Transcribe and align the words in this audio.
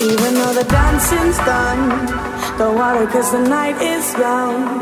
Even 0.00 0.34
though 0.34 0.54
the 0.54 0.62
dancing's 0.62 1.38
done, 1.38 1.88
the 2.56 2.70
water 2.70 3.04
cause 3.08 3.32
the 3.32 3.42
night 3.48 3.82
is 3.82 4.14
young. 4.14 4.78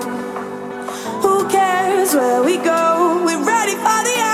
Who 1.22 1.48
cares 1.48 2.12
where 2.12 2.42
we 2.42 2.58
go? 2.58 3.22
We're 3.24 3.42
ready 3.42 3.72
for 3.76 3.98
the 4.04 4.25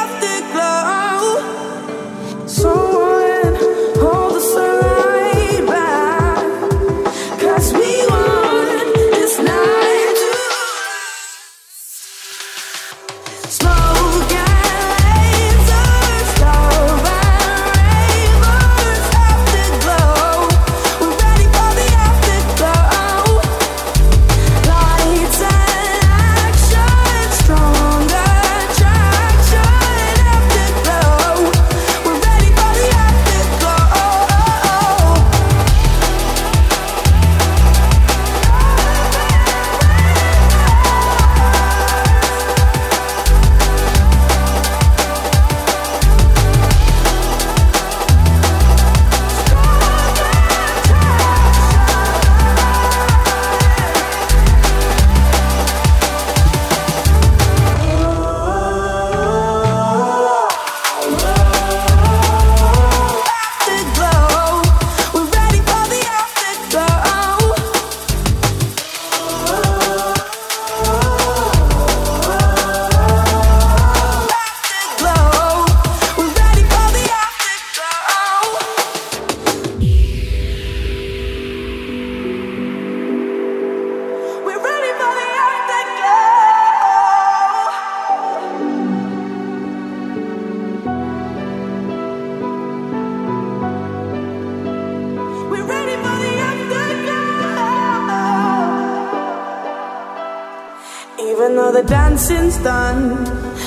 since 102.22 102.56
done. 102.58 103.24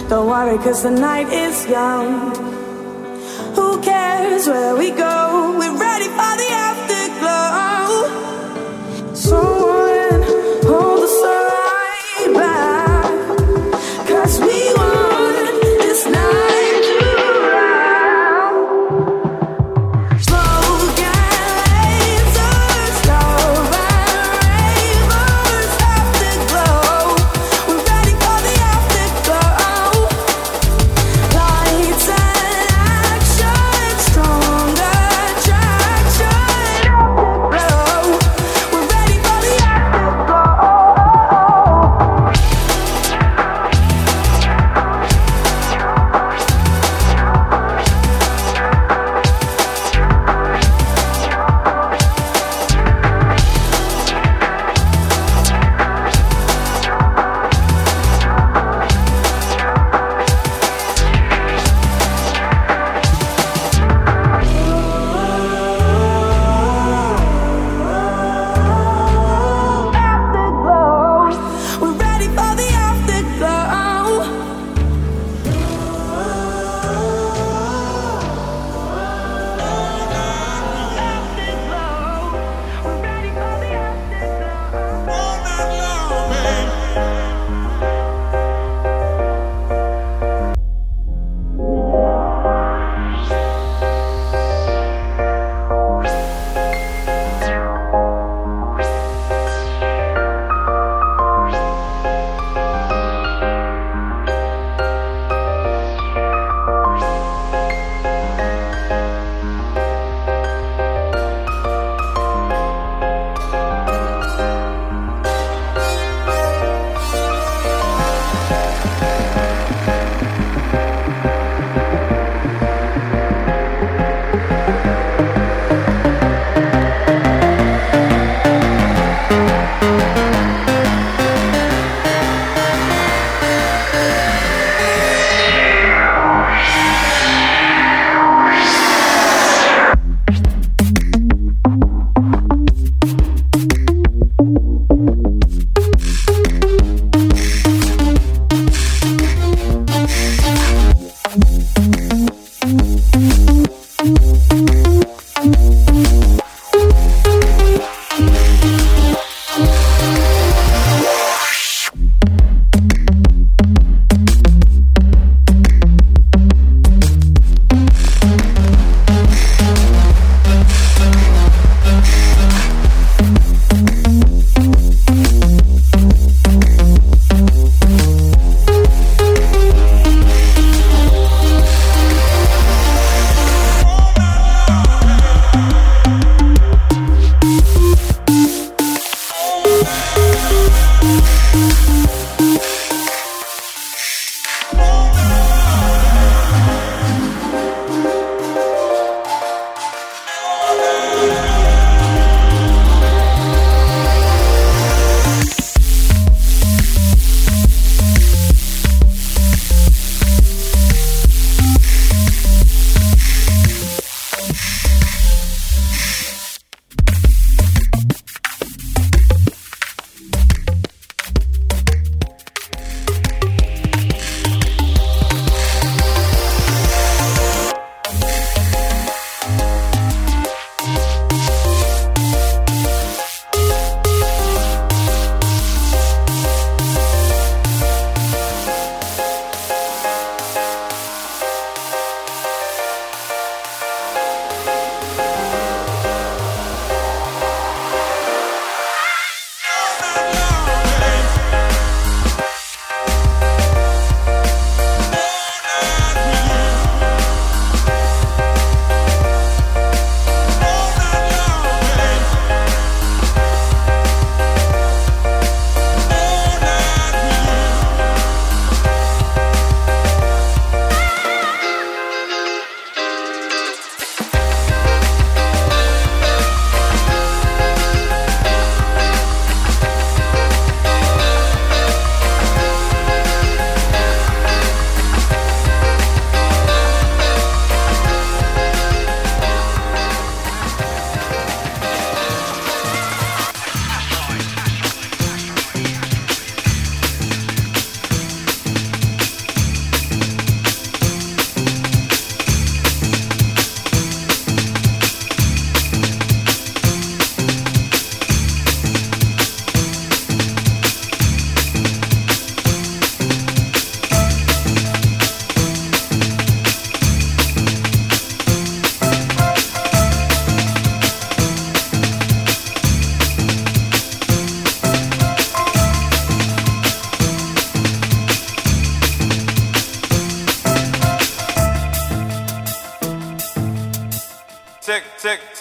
Don't 0.08 0.28
worry, 0.28 0.58
cause 0.60 0.84
the 0.84 0.90
night 0.90 1.28
is 1.28 1.68
young. 1.68 2.34
Who 3.56 3.82
cares 3.82 4.48
where 4.48 4.76
we 4.78 4.92
go? 4.92 5.15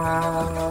Wow. 0.00 0.69